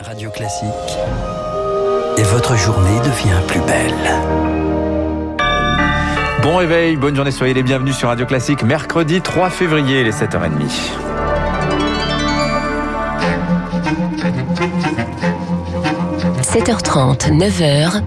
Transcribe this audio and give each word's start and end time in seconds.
Radio 0.00 0.30
Classique. 0.30 0.68
Et 2.16 2.22
votre 2.22 2.56
journée 2.56 2.98
devient 3.00 3.40
plus 3.46 3.60
belle. 3.60 3.92
Bon 6.42 6.56
réveil, 6.56 6.96
bonne 6.96 7.16
journée, 7.16 7.30
soyez 7.30 7.54
les 7.54 7.62
bienvenus 7.62 7.96
sur 7.96 8.08
Radio 8.08 8.26
Classique, 8.26 8.62
mercredi 8.62 9.20
3 9.20 9.50
février, 9.50 10.04
les 10.04 10.12
7h30.– 10.12 10.50
7h30, 16.42 17.36
9h, 17.36 18.02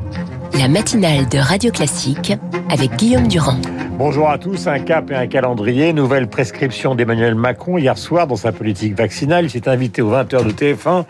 la 0.59 0.67
matinale 0.67 1.27
de 1.27 1.37
Radio 1.37 1.71
Classique 1.71 2.33
avec 2.69 2.95
Guillaume 2.95 3.27
Durand. 3.27 3.59
Bonjour 3.99 4.29
à 4.29 4.37
tous, 4.37 4.67
un 4.67 4.79
cap 4.79 5.11
et 5.11 5.15
un 5.15 5.27
calendrier. 5.27 5.91
Nouvelle 5.91 6.29
prescription 6.29 6.95
d'Emmanuel 6.95 7.35
Macron 7.35 7.77
hier 7.77 7.97
soir 7.97 8.27
dans 8.27 8.37
sa 8.37 8.53
politique 8.53 8.95
vaccinale. 8.95 9.43
Il 9.43 9.49
s'est 9.49 9.67
invité 9.67 10.01
aux 10.01 10.13
20h 10.13 10.45
de 10.45 10.51
TF1. 10.51 11.03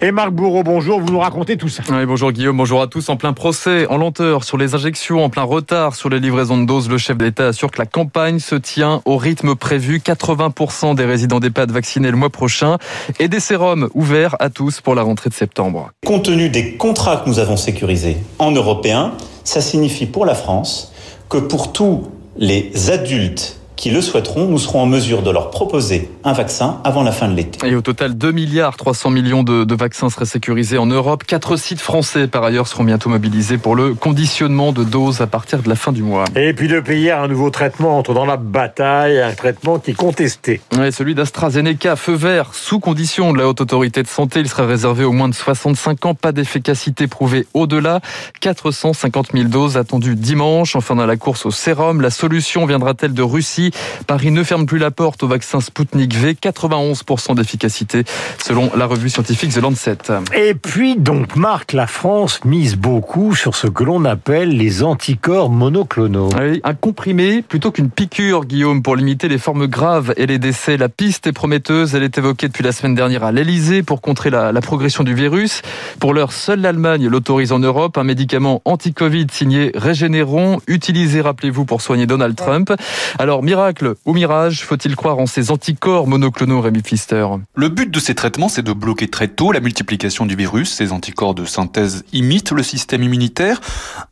Et 0.00 0.10
Marc 0.10 0.32
Bourreau, 0.32 0.64
bonjour, 0.64 0.98
vous 0.98 1.12
nous 1.12 1.20
racontez 1.20 1.56
tout 1.56 1.68
ça. 1.68 1.84
Oui, 1.88 2.04
bonjour 2.04 2.32
Guillaume, 2.32 2.56
bonjour 2.56 2.82
à 2.82 2.88
tous. 2.88 3.08
En 3.10 3.16
plein 3.16 3.32
procès, 3.32 3.86
en 3.86 3.96
lenteur 3.96 4.42
sur 4.42 4.58
les 4.58 4.74
injections, 4.74 5.24
en 5.24 5.30
plein 5.30 5.44
retard 5.44 5.94
sur 5.94 6.08
les 6.08 6.18
livraisons 6.18 6.60
de 6.60 6.66
doses, 6.66 6.90
le 6.90 6.98
chef 6.98 7.16
d'État 7.16 7.46
assure 7.46 7.70
que 7.70 7.78
la 7.78 7.86
campagne 7.86 8.40
se 8.40 8.56
tient 8.56 9.02
au 9.04 9.18
rythme 9.18 9.54
prévu. 9.54 9.98
80% 9.98 10.96
des 10.96 11.04
résidents 11.04 11.38
d'EHPAD 11.38 11.70
vaccinés 11.70 12.10
le 12.10 12.16
mois 12.16 12.30
prochain 12.30 12.78
et 13.20 13.28
des 13.28 13.38
sérums 13.38 13.88
ouverts 13.94 14.34
à 14.40 14.50
tous 14.50 14.80
pour 14.80 14.96
la 14.96 15.02
rentrée 15.02 15.30
de 15.30 15.34
septembre. 15.34 15.92
Compte 16.04 16.24
tenu 16.24 16.48
des 16.48 16.76
contrats 16.76 17.18
que 17.18 17.28
nous 17.28 17.38
avons 17.38 17.56
sécurisés 17.56 18.16
en 18.40 18.50
européen, 18.50 19.12
ça 19.44 19.60
signifie 19.60 20.06
pour 20.06 20.26
la 20.26 20.34
France 20.34 20.92
que 21.28 21.38
pour 21.38 21.72
tous 21.72 22.08
les 22.36 22.90
adultes 22.90 23.58
qui 23.82 23.90
le 23.90 24.00
souhaiteront, 24.00 24.46
nous 24.46 24.60
serons 24.60 24.80
en 24.82 24.86
mesure 24.86 25.22
de 25.22 25.32
leur 25.32 25.50
proposer 25.50 26.08
un 26.22 26.32
vaccin 26.34 26.80
avant 26.84 27.02
la 27.02 27.10
fin 27.10 27.26
de 27.26 27.34
l'été. 27.34 27.66
Et 27.66 27.74
au 27.74 27.80
total, 27.80 28.16
2 28.16 28.30
milliards 28.30 28.76
300 28.76 29.10
millions 29.10 29.42
de, 29.42 29.64
de, 29.64 29.74
vaccins 29.74 30.08
seraient 30.08 30.24
sécurisés 30.24 30.78
en 30.78 30.86
Europe. 30.86 31.24
Quatre 31.24 31.56
sites 31.56 31.80
français, 31.80 32.28
par 32.28 32.44
ailleurs, 32.44 32.68
seront 32.68 32.84
bientôt 32.84 33.10
mobilisés 33.10 33.58
pour 33.58 33.74
le 33.74 33.94
conditionnement 33.94 34.70
de 34.70 34.84
doses 34.84 35.20
à 35.20 35.26
partir 35.26 35.64
de 35.64 35.68
la 35.68 35.74
fin 35.74 35.90
du 35.90 36.04
mois. 36.04 36.26
Et 36.36 36.52
puis 36.52 36.68
depuis 36.68 37.00
hier, 37.00 37.20
un 37.20 37.26
nouveau 37.26 37.50
traitement 37.50 37.98
entre 37.98 38.14
dans 38.14 38.24
la 38.24 38.36
bataille, 38.36 39.20
un 39.20 39.34
traitement 39.34 39.80
qui 39.80 39.90
est 39.90 39.94
contesté. 39.94 40.60
Oui, 40.78 40.92
celui 40.92 41.16
d'AstraZeneca, 41.16 41.96
feu 41.96 42.14
vert, 42.14 42.54
sous 42.54 42.78
condition 42.78 43.32
de 43.32 43.38
la 43.38 43.48
Haute 43.48 43.62
Autorité 43.62 44.04
de 44.04 44.08
Santé. 44.08 44.38
Il 44.38 44.48
sera 44.48 44.64
réservé 44.64 45.02
aux 45.02 45.10
moins 45.10 45.28
de 45.28 45.34
65 45.34 46.06
ans. 46.06 46.14
Pas 46.14 46.30
d'efficacité 46.30 47.08
prouvée 47.08 47.48
au-delà. 47.52 48.00
450 48.38 49.32
000 49.32 49.48
doses 49.48 49.76
attendues 49.76 50.14
dimanche. 50.14 50.76
Enfin, 50.76 50.94
dans 50.94 51.06
la 51.06 51.16
course 51.16 51.46
au 51.46 51.50
sérum, 51.50 52.00
la 52.00 52.10
solution 52.10 52.64
viendra-t-elle 52.64 53.12
de 53.12 53.22
Russie? 53.22 53.71
Paris 54.06 54.30
ne 54.30 54.42
ferme 54.42 54.66
plus 54.66 54.78
la 54.78 54.90
porte 54.90 55.22
au 55.22 55.28
vaccin 55.28 55.60
Sputnik 55.60 56.14
V, 56.14 56.36
91% 56.40 57.34
d'efficacité 57.34 58.04
selon 58.42 58.70
la 58.76 58.86
revue 58.86 59.10
scientifique 59.10 59.52
The 59.52 59.58
Lancet. 59.58 59.98
Et 60.34 60.54
puis 60.54 60.96
donc 60.96 61.36
Marc, 61.36 61.72
la 61.72 61.86
France 61.86 62.40
mise 62.44 62.76
beaucoup 62.76 63.34
sur 63.34 63.54
ce 63.54 63.66
que 63.66 63.84
l'on 63.84 64.04
appelle 64.04 64.56
les 64.56 64.82
anticorps 64.82 65.50
monoclonaux. 65.50 66.30
Oui, 66.40 66.60
un 66.64 66.74
comprimé 66.74 67.42
plutôt 67.42 67.70
qu'une 67.70 67.90
piqûre, 67.90 68.44
Guillaume, 68.44 68.82
pour 68.82 68.96
limiter 68.96 69.28
les 69.28 69.38
formes 69.38 69.66
graves 69.66 70.12
et 70.16 70.26
les 70.26 70.38
décès. 70.38 70.76
La 70.76 70.88
piste 70.88 71.26
est 71.26 71.32
prometteuse, 71.32 71.94
elle 71.94 72.02
est 72.02 72.18
évoquée 72.18 72.48
depuis 72.48 72.64
la 72.64 72.72
semaine 72.72 72.94
dernière 72.94 73.24
à 73.24 73.32
l'Elysée 73.32 73.82
pour 73.82 74.00
contrer 74.00 74.30
la, 74.30 74.52
la 74.52 74.60
progression 74.60 75.04
du 75.04 75.14
virus. 75.14 75.62
Pour 76.00 76.14
l'heure, 76.14 76.32
seule 76.32 76.60
l'Allemagne 76.60 77.06
l'autorise 77.08 77.52
en 77.52 77.58
Europe, 77.58 77.98
un 77.98 78.04
médicament 78.04 78.62
anti-Covid 78.64 79.26
signé 79.30 79.72
Régénéron, 79.74 80.60
utilisé, 80.66 81.20
rappelez-vous, 81.20 81.64
pour 81.64 81.80
soigner 81.80 82.06
Donald 82.06 82.36
Trump. 82.36 82.72
Alors, 83.18 83.42
miracle 83.42 83.61
ou 84.04 84.12
mirage, 84.12 84.64
faut-il 84.64 84.96
croire 84.96 85.18
en 85.18 85.26
ces 85.26 85.50
anticorps 85.50 86.06
monoclonaux, 86.06 86.60
Rémi 86.60 86.82
Pfister? 86.82 87.26
Le 87.54 87.68
but 87.68 87.90
de 87.90 88.00
ces 88.00 88.14
traitements, 88.14 88.48
c'est 88.48 88.62
de 88.62 88.72
bloquer 88.72 89.08
très 89.08 89.28
tôt 89.28 89.52
la 89.52 89.60
multiplication 89.60 90.26
du 90.26 90.34
virus. 90.34 90.72
Ces 90.72 90.92
anticorps 90.92 91.34
de 91.34 91.44
synthèse 91.44 92.04
imitent 92.12 92.52
le 92.52 92.62
système 92.62 93.02
immunitaire. 93.02 93.60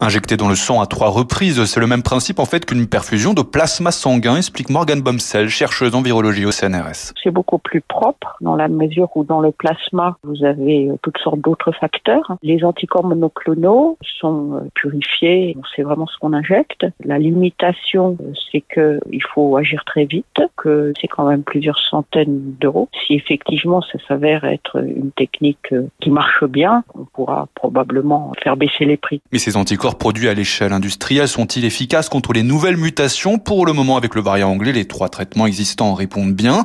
Injectés 0.01 0.37
dans 0.37 0.49
le 0.49 0.55
sang 0.55 0.81
à 0.81 0.87
trois 0.87 1.09
reprises, 1.09 1.65
c'est 1.65 1.81
le 1.81 1.87
même 1.87 2.03
principe 2.03 2.39
en 2.39 2.45
fait 2.45 2.65
qu'une 2.65 2.87
perfusion 2.87 3.35
de 3.35 3.43
plasma 3.43 3.91
sanguin, 3.91 4.37
explique 4.37 4.71
Morgan 4.71 5.01
Bomsel, 5.01 5.49
chercheuse 5.49 5.95
en 5.95 6.03
virologie 6.03 6.47
au 6.47 6.53
CNRS. 6.53 7.13
C'est 7.23 7.31
beaucoup 7.31 7.59
plus 7.59 7.81
propre 7.81 8.37
dans 8.41 8.57
la 8.57 8.69
mesure 8.69 9.09
où 9.17 9.25
dans 9.25 9.41
le 9.41 9.51
plasma, 9.51 10.17
vous 10.23 10.45
avez 10.45 10.91
toutes 11.03 11.19
sortes 11.19 11.41
d'autres 11.41 11.73
facteurs. 11.73 12.37
Les 12.43 12.65
anticorps 12.65 13.05
monoclonaux 13.05 13.99
sont 14.21 14.63
purifiés, 14.75 15.57
c'est 15.75 15.83
vraiment 15.83 16.07
ce 16.07 16.17
qu'on 16.19 16.33
injecte. 16.33 16.87
La 17.05 17.19
limitation, 17.19 18.17
c'est 18.51 18.63
que 18.63 19.01
il 19.11 19.23
faut 19.41 19.57
agir 19.57 19.83
très 19.87 20.05
vite, 20.05 20.27
que 20.57 20.93
c'est 21.01 21.09
quand 21.09 21.27
même 21.27 21.43
plusieurs 21.43 21.79
centaines 21.79 22.55
d'euros. 22.61 22.89
Si 23.07 23.15
effectivement 23.15 23.81
ça 23.81 23.99
s'avère 24.07 24.45
être 24.45 24.77
une 24.77 25.11
technique 25.13 25.75
qui 26.01 26.11
marche 26.11 26.45
bien, 26.45 26.85
on 26.95 27.05
pourra 27.05 27.49
probablement 27.55 28.33
faire 28.43 28.57
baisser 28.57 28.85
les 28.85 28.97
prix. 28.97 29.21
Mais 29.33 29.39
ces 29.39 29.57
anticorps 29.57 29.97
produits 29.97 30.29
à 30.29 30.35
l'échelle 30.35 30.73
industrielle 30.73 31.29
sont-ils 31.29 31.65
efficaces 31.65 32.09
contre 32.09 32.33
les 32.33 32.43
nouvelles 32.43 32.77
mutations? 32.77 33.39
Pour 33.39 33.67
le 33.67 33.73
moment, 33.73 33.97
avec 33.97 34.15
le 34.15 34.21
variant 34.21 34.51
anglais, 34.51 34.73
les 34.73 34.87
trois 34.87 35.09
traitements 35.09 35.47
existants 35.47 35.95
répondent 35.95 36.35
bien. 36.35 36.65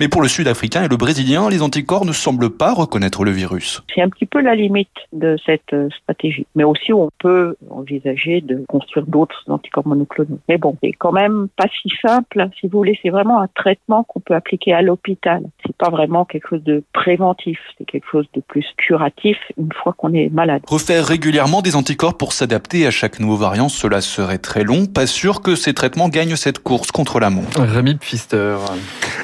Mais 0.00 0.08
pour 0.08 0.22
le 0.22 0.28
sud-africain 0.28 0.84
et 0.84 0.88
le 0.88 0.96
brésilien, 0.96 1.50
les 1.50 1.62
anticorps 1.62 2.06
ne 2.06 2.12
semblent 2.12 2.50
pas 2.50 2.72
reconnaître 2.72 3.24
le 3.24 3.32
virus. 3.32 3.82
C'est 3.94 4.02
un 4.02 4.08
petit 4.08 4.26
peu 4.26 4.40
la 4.40 4.54
limite 4.54 4.88
de 5.12 5.36
cette 5.44 5.74
stratégie. 6.00 6.46
Mais 6.54 6.64
aussi, 6.64 6.92
on 6.92 7.10
peut 7.18 7.56
envisager 7.70 8.40
de 8.40 8.64
construire 8.68 9.06
d'autres 9.06 9.44
anticorps 9.48 9.86
monoclonaux. 9.86 10.38
Mais 10.48 10.58
bon, 10.58 10.76
c'est 10.82 10.92
quand 10.92 11.12
même 11.12 11.48
pas 11.56 11.66
si 11.82 11.90
simple, 12.04 12.48
si 12.58 12.66
vous 12.66 12.78
voulez, 12.78 12.98
c'est 13.02 13.10
vraiment 13.10 13.40
un 13.40 13.48
traitement 13.48 14.04
qu'on 14.04 14.20
peut 14.20 14.34
appliquer 14.34 14.72
à 14.72 14.82
l'hôpital. 14.82 15.42
C'est 15.74 15.86
pas 15.86 15.90
vraiment 15.90 16.24
quelque 16.24 16.50
chose 16.50 16.62
de 16.62 16.84
préventif, 16.92 17.58
c'est 17.76 17.84
quelque 17.84 18.06
chose 18.08 18.26
de 18.32 18.40
plus 18.40 18.64
curatif 18.76 19.36
une 19.58 19.70
fois 19.72 19.92
qu'on 19.96 20.12
est 20.12 20.28
malade. 20.28 20.62
Refaire 20.68 21.04
régulièrement 21.04 21.62
des 21.62 21.74
anticorps 21.74 22.16
pour 22.16 22.32
s'adapter 22.32 22.86
à 22.86 22.92
chaque 22.92 23.18
nouveau 23.18 23.36
variant, 23.36 23.68
cela 23.68 24.00
serait 24.00 24.38
très 24.38 24.62
long. 24.62 24.86
Pas 24.86 25.08
sûr 25.08 25.42
que 25.42 25.56
ces 25.56 25.74
traitements 25.74 26.08
gagnent 26.08 26.36
cette 26.36 26.60
course 26.60 26.92
contre 26.92 27.18
la 27.18 27.30
montre. 27.30 27.60
Rémi 27.60 27.96
Pfister. 27.96 28.56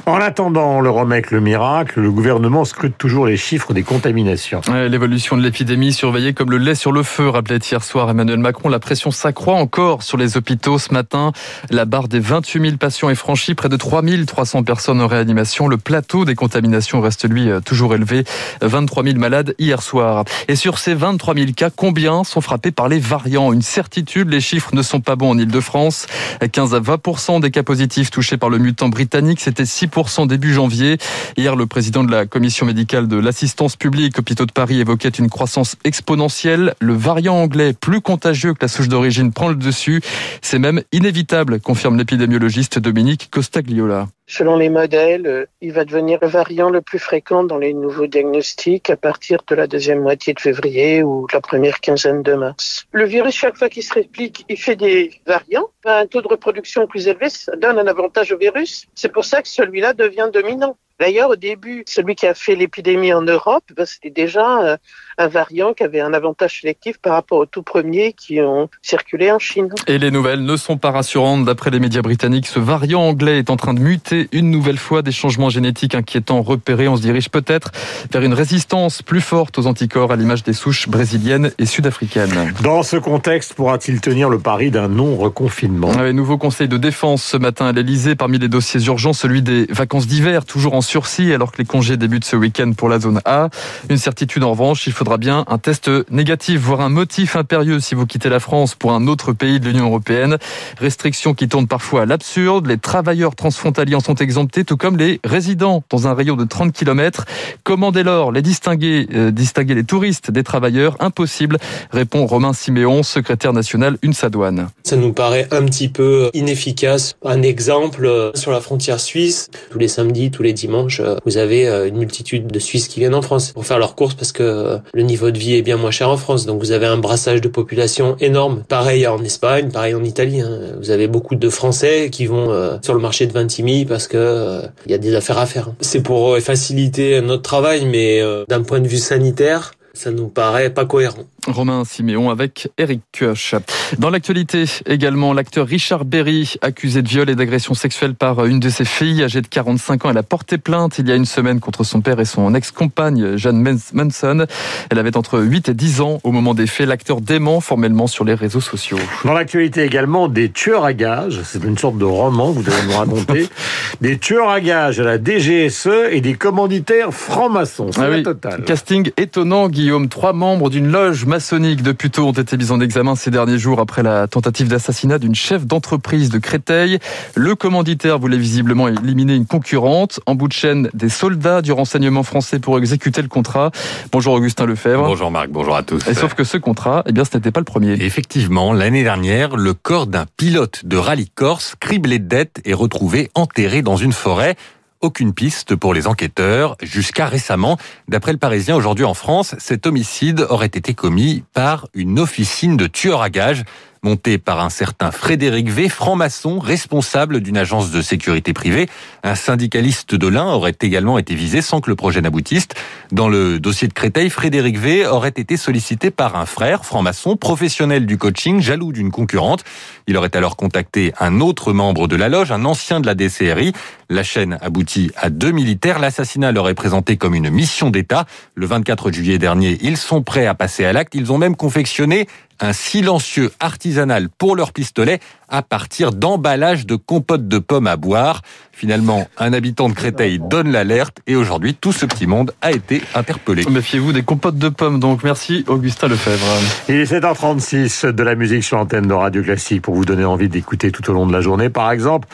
En 0.06 0.16
attendant 0.16 0.80
le 0.80 0.90
remède, 0.90 1.30
le 1.30 1.40
miracle, 1.40 2.00
le 2.00 2.10
gouvernement 2.10 2.64
scrute 2.64 2.98
toujours 2.98 3.26
les 3.26 3.36
chiffres 3.36 3.72
des 3.72 3.84
contaminations. 3.84 4.60
L'évolution 4.88 5.36
de 5.36 5.42
l'épidémie 5.42 5.92
surveillée 5.92 6.32
comme 6.32 6.50
le 6.50 6.58
lait 6.58 6.74
sur 6.74 6.90
le 6.90 7.04
feu, 7.04 7.28
rappelait 7.28 7.58
hier 7.58 7.84
soir 7.84 8.10
Emmanuel 8.10 8.38
Macron. 8.38 8.68
La 8.68 8.80
pression 8.80 9.12
s'accroît 9.12 9.54
encore 9.54 10.02
sur 10.02 10.16
les 10.16 10.36
hôpitaux 10.36 10.78
ce 10.78 10.92
matin. 10.92 11.30
La 11.70 11.84
barre 11.84 12.08
des 12.08 12.18
28 12.18 12.60
000 12.60 12.76
patients 12.76 13.08
est 13.08 13.14
franchie, 13.14 13.54
près 13.54 13.68
de 13.68 13.76
3 13.76 14.02
300 14.26 14.64
personnes 14.64 15.00
en 15.00 15.06
réanimation. 15.06 15.68
Le 15.68 15.76
plateau 15.76 16.24
des 16.24 16.34
contaminations 16.40 17.00
reste 17.02 17.28
lui 17.28 17.50
toujours 17.64 17.94
élevé. 17.94 18.24
23 18.62 19.04
000 19.04 19.18
malades 19.18 19.54
hier 19.58 19.82
soir. 19.82 20.24
Et 20.48 20.56
sur 20.56 20.78
ces 20.78 20.94
23 20.94 21.34
000 21.34 21.52
cas, 21.54 21.68
combien 21.68 22.24
sont 22.24 22.40
frappés 22.40 22.70
par 22.72 22.88
les 22.88 22.98
variants? 22.98 23.52
Une 23.52 23.62
certitude, 23.62 24.30
les 24.30 24.40
chiffres 24.40 24.74
ne 24.74 24.82
sont 24.82 25.00
pas 25.00 25.16
bons 25.16 25.30
en 25.30 25.38
Ile-de-France. 25.38 26.06
15 26.50 26.74
à 26.74 26.80
20% 26.80 27.40
des 27.40 27.50
cas 27.50 27.62
positifs 27.62 28.10
touchés 28.10 28.38
par 28.38 28.48
le 28.48 28.56
mutant 28.58 28.88
britannique, 28.88 29.40
c'était 29.40 29.66
6 29.66 29.88
début 30.26 30.54
janvier. 30.54 30.96
Hier, 31.36 31.56
le 31.56 31.66
président 31.66 32.04
de 32.04 32.10
la 32.10 32.24
commission 32.24 32.64
médicale 32.64 33.06
de 33.06 33.16
l'assistance 33.16 33.76
publique, 33.76 34.18
hôpitaux 34.18 34.46
de 34.46 34.52
Paris, 34.52 34.80
évoquait 34.80 35.10
une 35.10 35.28
croissance 35.28 35.76
exponentielle. 35.84 36.74
Le 36.80 36.94
variant 36.94 37.36
anglais, 37.36 37.74
plus 37.78 38.00
contagieux 38.00 38.54
que 38.54 38.60
la 38.62 38.68
souche 38.68 38.88
d'origine, 38.88 39.32
prend 39.32 39.48
le 39.48 39.56
dessus. 39.56 40.00
C'est 40.40 40.58
même 40.58 40.82
inévitable, 40.92 41.60
confirme 41.60 41.98
l'épidémiologiste 41.98 42.78
Dominique 42.78 43.28
Costagliola. 43.30 44.08
Selon 44.32 44.56
les 44.56 44.68
modèles, 44.68 45.48
il 45.60 45.72
va 45.72 45.84
devenir 45.84 46.20
le 46.22 46.28
variant 46.28 46.70
le 46.70 46.82
plus 46.82 47.00
fréquent 47.00 47.42
dans 47.42 47.58
les 47.58 47.74
nouveaux 47.74 48.06
diagnostics 48.06 48.88
à 48.88 48.96
partir 48.96 49.40
de 49.48 49.56
la 49.56 49.66
deuxième 49.66 50.02
moitié 50.02 50.34
de 50.34 50.38
février 50.38 51.02
ou 51.02 51.26
de 51.28 51.34
la 51.34 51.40
première 51.40 51.80
quinzaine 51.80 52.22
de 52.22 52.34
mars. 52.34 52.86
Le 52.92 53.06
virus, 53.06 53.34
chaque 53.34 53.56
fois 53.56 53.68
qu'il 53.68 53.82
se 53.82 53.92
réplique, 53.92 54.44
il 54.48 54.56
fait 54.56 54.76
des 54.76 55.20
variants. 55.26 55.66
Un 55.84 56.06
taux 56.06 56.22
de 56.22 56.28
reproduction 56.28 56.86
plus 56.86 57.08
élevé, 57.08 57.28
ça 57.28 57.56
donne 57.56 57.76
un 57.80 57.88
avantage 57.88 58.30
au 58.30 58.38
virus. 58.38 58.86
C'est 58.94 59.10
pour 59.10 59.24
ça 59.24 59.42
que 59.42 59.48
celui-là 59.48 59.94
devient 59.94 60.30
dominant. 60.32 60.76
D'ailleurs, 61.00 61.30
au 61.30 61.36
début, 61.36 61.82
celui 61.88 62.14
qui 62.14 62.26
a 62.26 62.34
fait 62.34 62.54
l'épidémie 62.54 63.12
en 63.12 63.22
Europe, 63.22 63.64
ben, 63.74 63.86
c'était 63.86 64.10
déjà 64.10 64.62
euh, 64.62 64.76
un 65.20 65.28
variant 65.28 65.74
qui 65.74 65.82
avait 65.82 66.00
un 66.00 66.14
avantage 66.14 66.60
sélectif 66.60 66.96
par 66.98 67.12
rapport 67.12 67.38
aux 67.38 67.46
tout 67.46 67.62
premiers 67.62 68.14
qui 68.14 68.40
ont 68.40 68.68
circulé 68.80 69.30
en 69.30 69.38
Chine. 69.38 69.68
Et 69.86 69.98
les 69.98 70.10
nouvelles 70.10 70.42
ne 70.42 70.56
sont 70.56 70.78
pas 70.78 70.90
rassurantes. 70.90 71.44
D'après 71.44 71.70
les 71.70 71.78
médias 71.78 72.00
britanniques, 72.00 72.46
ce 72.46 72.58
variant 72.58 73.02
anglais 73.02 73.38
est 73.38 73.50
en 73.50 73.56
train 73.56 73.74
de 73.74 73.80
muter 73.80 74.28
une 74.32 74.50
nouvelle 74.50 74.78
fois. 74.78 75.02
Des 75.02 75.12
changements 75.12 75.50
génétiques 75.50 75.94
inquiétants 75.94 76.40
repérés. 76.40 76.88
On 76.88 76.96
se 76.96 77.02
dirige 77.02 77.28
peut-être 77.28 77.70
vers 78.10 78.22
une 78.22 78.32
résistance 78.32 79.02
plus 79.02 79.20
forte 79.20 79.58
aux 79.58 79.66
anticorps 79.66 80.10
à 80.10 80.16
l'image 80.16 80.42
des 80.42 80.54
souches 80.54 80.88
brésiliennes 80.88 81.52
et 81.58 81.66
sud-africaines. 81.66 82.54
Dans 82.62 82.82
ce 82.82 82.96
contexte, 82.96 83.52
pourra-t-il 83.52 84.00
tenir 84.00 84.30
le 84.30 84.38
pari 84.38 84.70
d'un 84.70 84.88
non-reconfinement? 84.88 85.90
Un 85.90 86.14
nouveau 86.14 86.38
conseil 86.38 86.68
de 86.68 86.78
défense 86.78 87.22
ce 87.22 87.36
matin 87.36 87.66
à 87.66 87.72
l'Elysée. 87.72 88.14
Parmi 88.14 88.38
les 88.38 88.48
dossiers 88.48 88.82
urgents, 88.86 89.12
celui 89.12 89.42
des 89.42 89.66
vacances 89.66 90.06
d'hiver, 90.06 90.46
toujours 90.46 90.72
en 90.72 90.80
sursis 90.80 91.34
alors 91.34 91.52
que 91.52 91.58
les 91.58 91.66
congés 91.66 91.98
débutent 91.98 92.24
ce 92.24 92.36
week-end 92.36 92.72
pour 92.72 92.88
la 92.88 92.98
zone 92.98 93.20
A. 93.26 93.50
Une 93.90 93.98
certitude 93.98 94.44
en 94.44 94.52
revanche, 94.52 94.86
il 94.86 94.94
faudra 94.94 95.09
bien 95.18 95.44
un 95.48 95.58
test 95.58 95.90
négatif, 96.10 96.60
voire 96.60 96.80
un 96.80 96.88
motif 96.88 97.36
impérieux 97.36 97.80
si 97.80 97.94
vous 97.94 98.06
quittez 98.06 98.28
la 98.28 98.40
France 98.40 98.74
pour 98.74 98.92
un 98.92 99.06
autre 99.06 99.32
pays 99.32 99.60
de 99.60 99.66
l'Union 99.66 99.86
européenne. 99.86 100.38
Restrictions 100.78 101.34
qui 101.34 101.48
tournent 101.48 101.66
parfois 101.66 102.02
à 102.02 102.06
l'absurde. 102.06 102.66
Les 102.66 102.78
travailleurs 102.78 103.34
transfrontaliers 103.34 103.94
en 103.94 104.00
sont 104.00 104.14
exemptés, 104.16 104.64
tout 104.64 104.76
comme 104.76 104.96
les 104.96 105.20
résidents 105.24 105.82
dans 105.90 106.06
un 106.06 106.14
rayon 106.14 106.36
de 106.36 106.44
30 106.44 106.72
km. 106.72 107.24
Comment 107.64 107.92
dès 107.92 108.02
lors 108.02 108.32
les 108.32 108.42
distinguer, 108.42 109.06
euh, 109.14 109.30
distinguer 109.30 109.74
les 109.74 109.84
touristes 109.84 110.30
des 110.30 110.42
travailleurs? 110.42 110.96
Impossible, 111.00 111.58
répond 111.90 112.26
Romain 112.26 112.52
Siméon, 112.52 113.02
secrétaire 113.02 113.52
national 113.52 113.96
UNSA 114.02 114.28
Douane. 114.28 114.68
Ça 114.84 114.96
nous 114.96 115.12
paraît 115.12 115.48
un 115.50 115.64
petit 115.64 115.88
peu 115.88 116.30
inefficace. 116.34 117.16
Un 117.24 117.42
exemple, 117.42 118.04
euh, 118.06 118.30
sur 118.34 118.52
la 118.52 118.60
frontière 118.60 119.00
suisse, 119.00 119.50
tous 119.70 119.78
les 119.78 119.88
samedis, 119.88 120.30
tous 120.30 120.42
les 120.42 120.52
dimanches, 120.52 121.00
euh, 121.00 121.16
vous 121.24 121.36
avez 121.36 121.66
une 121.88 121.98
multitude 121.98 122.46
de 122.46 122.58
Suisses 122.58 122.88
qui 122.88 123.00
viennent 123.00 123.14
en 123.14 123.22
France 123.22 123.52
pour 123.52 123.66
faire 123.66 123.78
leurs 123.78 123.94
courses 123.94 124.14
parce 124.14 124.32
que 124.32 124.78
le 125.00 125.06
niveau 125.06 125.30
de 125.30 125.38
vie 125.38 125.54
est 125.54 125.62
bien 125.62 125.78
moins 125.78 125.90
cher 125.90 126.10
en 126.10 126.18
France. 126.18 126.44
Donc 126.44 126.60
vous 126.60 126.72
avez 126.72 126.86
un 126.86 126.98
brassage 126.98 127.40
de 127.40 127.48
population 127.48 128.16
énorme. 128.20 128.62
Pareil 128.68 129.06
en 129.06 129.22
Espagne, 129.24 129.70
pareil 129.70 129.94
en 129.94 130.04
Italie. 130.04 130.42
Hein. 130.42 130.58
Vous 130.78 130.90
avez 130.90 131.08
beaucoup 131.08 131.36
de 131.36 131.48
Français 131.48 132.10
qui 132.12 132.26
vont 132.26 132.78
sur 132.82 132.94
le 132.94 133.00
marché 133.00 133.26
de 133.26 133.32
Vintimille 133.32 133.86
parce 133.86 134.06
que 134.06 134.62
il 134.86 134.92
y 134.92 134.94
a 134.94 134.98
des 134.98 135.14
affaires 135.14 135.38
à 135.38 135.46
faire. 135.46 135.72
C'est 135.80 136.02
pour 136.02 136.36
faciliter 136.38 137.20
notre 137.22 137.42
travail, 137.42 137.86
mais 137.86 138.22
d'un 138.48 138.62
point 138.62 138.80
de 138.80 138.88
vue 138.88 138.98
sanitaire, 138.98 139.72
ça 140.00 140.10
nous 140.10 140.28
paraît 140.28 140.70
pas 140.70 140.86
cohérent. 140.86 141.26
Romain 141.46 141.84
Siméon 141.84 142.30
avec 142.30 142.70
Eric 142.78 143.02
Koch. 143.18 143.54
Dans 143.98 144.08
l'actualité 144.08 144.64
également, 144.86 145.34
l'acteur 145.34 145.66
Richard 145.66 146.06
Berry, 146.06 146.54
accusé 146.62 147.02
de 147.02 147.08
viol 147.08 147.28
et 147.28 147.34
d'agression 147.34 147.74
sexuelle 147.74 148.14
par 148.14 148.46
une 148.46 148.60
de 148.60 148.70
ses 148.70 148.86
filles, 148.86 149.22
âgée 149.22 149.42
de 149.42 149.46
45 149.46 150.06
ans, 150.06 150.10
elle 150.10 150.18
a 150.18 150.22
porté 150.22 150.56
plainte 150.56 150.98
il 150.98 151.08
y 151.08 151.12
a 151.12 151.16
une 151.16 151.26
semaine 151.26 151.60
contre 151.60 151.84
son 151.84 152.00
père 152.00 152.18
et 152.18 152.24
son 152.24 152.54
ex-compagne 152.54 153.36
Jeanne 153.36 153.78
Manson. 153.92 154.46
Elle 154.90 154.98
avait 154.98 155.18
entre 155.18 155.38
8 155.38 155.68
et 155.68 155.74
10 155.74 156.00
ans 156.00 156.18
au 156.24 156.32
moment 156.32 156.54
des 156.54 156.66
faits. 156.66 156.88
L'acteur 156.88 157.20
dément 157.20 157.60
formellement 157.60 158.06
sur 158.06 158.24
les 158.24 158.34
réseaux 158.34 158.62
sociaux. 158.62 158.98
Dans 159.24 159.34
l'actualité 159.34 159.82
également, 159.82 160.28
des 160.28 160.50
tueurs 160.50 160.84
à 160.84 160.94
gages, 160.94 161.40
c'est 161.44 161.62
une 161.62 161.76
sorte 161.76 161.98
de 161.98 162.06
roman 162.06 162.54
que 162.54 162.60
vous 162.60 162.70
allez 162.70 162.86
nous 162.86 162.96
raconter, 162.96 163.48
des 164.00 164.18
tueurs 164.18 164.48
à 164.48 164.60
gages 164.60 164.98
à 164.98 165.04
la 165.04 165.18
DGSE 165.18 165.88
et 166.10 166.22
des 166.22 166.34
commanditaires 166.34 167.12
francs-maçons. 167.12 167.90
C'est 167.92 168.00
ah 168.00 168.22
total. 168.22 168.64
Casting 168.64 169.10
étonnant, 169.18 169.68
Guillaume. 169.68 169.89
Trois 170.08 170.32
membres 170.32 170.70
d'une 170.70 170.86
loge 170.86 171.24
maçonniques 171.24 171.82
de 171.82 171.90
Puteaux 171.90 172.28
ont 172.28 172.32
été 172.32 172.56
mis 172.56 172.70
en 172.70 172.80
examen 172.80 173.16
ces 173.16 173.30
derniers 173.30 173.58
jours 173.58 173.80
après 173.80 174.04
la 174.04 174.28
tentative 174.28 174.68
d'assassinat 174.68 175.18
d'une 175.18 175.34
chef 175.34 175.66
d'entreprise 175.66 176.30
de 176.30 176.38
Créteil. 176.38 176.98
Le 177.34 177.56
commanditaire 177.56 178.18
voulait 178.20 178.38
visiblement 178.38 178.86
éliminer 178.86 179.34
une 179.34 179.46
concurrente. 179.46 180.20
En 180.26 180.36
bout 180.36 180.46
de 180.46 180.52
chaîne, 180.52 180.90
des 180.94 181.08
soldats 181.08 181.60
du 181.60 181.72
renseignement 181.72 182.22
français 182.22 182.60
pour 182.60 182.78
exécuter 182.78 183.20
le 183.20 183.28
contrat. 183.28 183.72
Bonjour 184.12 184.34
Augustin 184.34 184.64
Lefebvre. 184.66 185.06
Bonjour 185.06 185.30
Marc, 185.32 185.48
bonjour 185.50 185.74
à 185.74 185.82
tous. 185.82 186.06
Et 186.06 186.14
sauf 186.14 186.34
que 186.34 186.44
ce 186.44 186.56
contrat, 186.56 187.02
eh 187.06 187.12
bien, 187.12 187.24
ce 187.24 187.36
n'était 187.36 187.50
pas 187.50 187.60
le 187.60 187.64
premier. 187.64 187.94
Effectivement, 187.94 188.72
l'année 188.72 189.02
dernière, 189.02 189.56
le 189.56 189.74
corps 189.74 190.06
d'un 190.06 190.26
pilote 190.36 190.84
de 190.84 190.96
rallye 190.96 191.30
corse, 191.34 191.74
criblé 191.80 192.20
de 192.20 192.28
dettes, 192.28 192.60
est 192.64 192.74
retrouvé 192.74 193.30
enterré 193.34 193.82
dans 193.82 193.96
une 193.96 194.12
forêt 194.12 194.56
aucune 195.00 195.32
piste 195.32 195.74
pour 195.74 195.94
les 195.94 196.06
enquêteurs 196.06 196.76
jusqu'à 196.82 197.26
récemment. 197.26 197.78
D'après 198.08 198.32
le 198.32 198.38
Parisien, 198.38 198.76
aujourd'hui 198.76 199.04
en 199.04 199.14
France, 199.14 199.54
cet 199.58 199.86
homicide 199.86 200.46
aurait 200.48 200.66
été 200.66 200.94
commis 200.94 201.44
par 201.52 201.88
une 201.94 202.18
officine 202.18 202.76
de 202.76 202.86
tueurs 202.86 203.22
à 203.22 203.30
gages 203.30 203.64
monté 204.02 204.38
par 204.38 204.60
un 204.60 204.70
certain 204.70 205.10
Frédéric 205.10 205.68
V, 205.68 205.88
franc-maçon, 205.88 206.58
responsable 206.58 207.40
d'une 207.40 207.58
agence 207.58 207.90
de 207.90 208.00
sécurité 208.00 208.52
privée. 208.52 208.88
Un 209.22 209.34
syndicaliste 209.34 210.14
de 210.14 210.26
l'Ain 210.26 210.46
aurait 210.46 210.76
également 210.80 211.18
été 211.18 211.34
visé 211.34 211.60
sans 211.60 211.80
que 211.80 211.90
le 211.90 211.96
projet 211.96 212.20
n'aboutisse. 212.20 212.68
Dans 213.12 213.28
le 213.28 213.60
dossier 213.60 213.88
de 213.88 213.92
Créteil, 213.92 214.30
Frédéric 214.30 214.78
V 214.78 215.06
aurait 215.06 215.28
été 215.28 215.56
sollicité 215.56 216.10
par 216.10 216.36
un 216.36 216.46
frère, 216.46 216.84
franc-maçon, 216.84 217.36
professionnel 217.36 218.06
du 218.06 218.16
coaching, 218.16 218.60
jaloux 218.60 218.92
d'une 218.92 219.10
concurrente. 219.10 219.64
Il 220.06 220.16
aurait 220.16 220.34
alors 220.34 220.56
contacté 220.56 221.12
un 221.20 221.40
autre 221.40 221.72
membre 221.72 222.08
de 222.08 222.16
la 222.16 222.28
loge, 222.28 222.52
un 222.52 222.64
ancien 222.64 223.00
de 223.00 223.06
la 223.06 223.14
DCRI. 223.14 223.72
La 224.08 224.22
chaîne 224.22 224.58
aboutit 224.60 225.12
à 225.16 225.30
deux 225.30 225.52
militaires. 225.52 225.98
L'assassinat 225.98 226.52
leur 226.52 226.68
est 226.68 226.74
présenté 226.74 227.16
comme 227.16 227.34
une 227.34 227.50
mission 227.50 227.90
d'État. 227.90 228.26
Le 228.54 228.66
24 228.66 229.12
juillet 229.12 229.38
dernier, 229.38 229.78
ils 229.82 229.96
sont 229.96 230.22
prêts 230.22 230.46
à 230.46 230.54
passer 230.54 230.84
à 230.84 230.92
l'acte. 230.92 231.14
Ils 231.14 231.30
ont 231.32 231.38
même 231.38 231.54
confectionné 231.54 232.26
un 232.60 232.72
silencieux 232.72 233.50
artisanal 233.60 234.28
pour 234.28 234.56
leur 234.56 234.72
pistolet 234.72 235.20
à 235.48 235.62
partir 235.62 236.12
d'emballages 236.12 236.86
de 236.86 236.94
compotes 236.94 237.48
de 237.48 237.58
pommes 237.58 237.86
à 237.86 237.96
boire. 237.96 238.42
Finalement, 238.72 239.28
un 239.36 239.52
habitant 239.52 239.88
de 239.88 239.94
Créteil 239.94 240.38
donne 240.38 240.70
l'alerte 240.70 241.18
et 241.26 241.36
aujourd'hui, 241.36 241.74
tout 241.74 241.92
ce 241.92 242.06
petit 242.06 242.26
monde 242.26 242.52
a 242.62 242.72
été 242.72 243.02
interpellé. 243.14 243.64
Méfiez-vous 243.68 244.12
des 244.12 244.22
compotes 244.22 244.56
de 244.56 244.68
pommes, 244.68 245.00
donc 245.00 245.22
merci 245.22 245.64
Augustin 245.66 246.08
Lefebvre. 246.08 246.46
Il 246.88 246.94
est 246.94 247.12
7h36 247.12 248.06
de 248.06 248.22
la 248.22 248.34
musique 248.36 248.64
sur 248.64 248.78
l'antenne 248.78 249.06
de 249.06 249.12
Radio 249.12 249.42
Classique 249.42 249.82
pour 249.82 249.94
vous 249.94 250.04
donner 250.04 250.24
envie 250.24 250.48
d'écouter 250.48 250.92
tout 250.92 251.10
au 251.10 251.12
long 251.12 251.26
de 251.26 251.32
la 251.32 251.40
journée. 251.40 251.68
Par 251.68 251.90
exemple, 251.90 252.28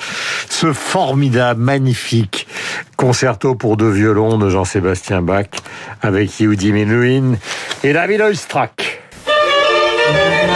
ce 0.48 0.72
formidable, 0.72 1.60
magnifique 1.60 2.46
concerto 2.96 3.54
pour 3.54 3.76
deux 3.76 3.90
violons 3.90 4.38
de 4.38 4.48
Jean-Sébastien 4.48 5.22
Bach 5.22 5.46
avec 6.00 6.38
Yehudi 6.38 6.72
Menuhin 6.72 7.34
et 7.82 7.92
David 7.92 8.20
Oistrakh. 8.20 8.85
Thank 10.06 10.50
you. 10.50 10.55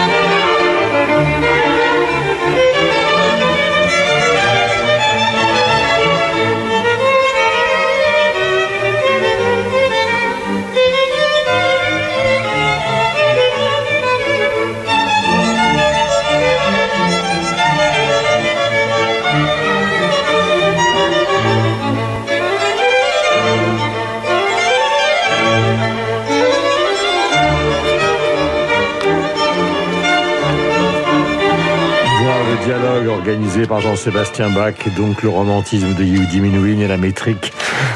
Organisé 33.10 33.66
par 33.66 33.80
Jean-Sébastien 33.80 34.50
Bach, 34.50 34.74
donc 34.96 35.22
le 35.22 35.28
romantisme 35.28 35.94
de 35.94 36.04
Yehudi 36.04 36.40
Menuhin 36.40 36.80
et 36.80 36.88
la 36.88 36.96
métrique 36.96 37.52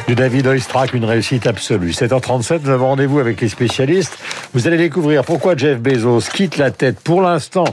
de 0.08 0.14
David 0.14 0.46
Oistrakh, 0.46 0.92
une 0.92 1.04
réussite 1.04 1.46
absolue. 1.46 1.90
7h37, 1.90 2.60
nous 2.64 2.70
avons 2.70 2.86
rendez-vous 2.88 3.18
avec 3.18 3.40
les 3.40 3.48
spécialistes. 3.48 4.18
Vous 4.52 4.66
allez 4.66 4.76
découvrir 4.76 5.24
pourquoi 5.24 5.56
Jeff 5.56 5.78
Bezos 5.78 6.28
quitte 6.32 6.56
la 6.58 6.70
tête 6.70 7.00
pour 7.00 7.22
l'instant 7.22 7.64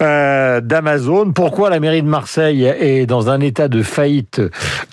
euh, 0.00 0.60
d'Amazon, 0.60 1.32
pourquoi 1.32 1.70
la 1.70 1.80
mairie 1.80 2.02
de 2.02 2.08
Marseille 2.08 2.64
est 2.64 3.06
dans 3.06 3.30
un 3.30 3.40
état 3.40 3.68
de 3.68 3.82
faillite 3.82 4.40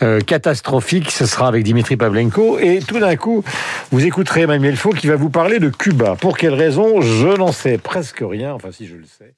euh, 0.01 0.19
catastrophique. 0.21 1.11
Ce 1.11 1.25
sera 1.25 1.47
avec 1.47 1.63
Dimitri 1.63 1.97
Pavlenko. 1.97 2.59
Et 2.59 2.79
tout 2.79 2.99
d'un 2.99 3.15
coup, 3.15 3.43
vous 3.91 4.05
écouterez 4.05 4.41
Emmanuel 4.41 4.77
Faux 4.77 4.91
qui 4.91 5.07
va 5.07 5.15
vous 5.15 5.29
parler 5.29 5.59
de 5.59 5.69
Cuba. 5.69 6.15
Pour 6.19 6.37
quelle 6.37 6.55
raison? 6.55 7.01
Je 7.01 7.37
n'en 7.37 7.51
sais 7.51 7.77
presque 7.77 8.21
rien, 8.21 8.53
enfin 8.53 8.69
si 8.71 8.87
je 8.87 8.95
le 8.95 9.05
sais. 9.05 9.35